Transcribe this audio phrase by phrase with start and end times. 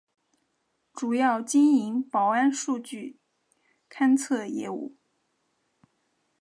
[0.95, 3.19] 主要经营保安数据
[3.87, 4.95] 探测业务。